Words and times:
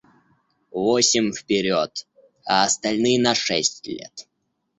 Восемь 0.71 1.31
вперед, 1.31 2.07
а 2.43 2.63
остальные 2.63 3.21
на 3.21 3.35
шесть 3.35 3.85
лет. 3.85 4.27